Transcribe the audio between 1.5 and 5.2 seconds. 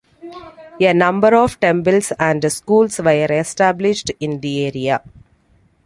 temples and schools were established in the area.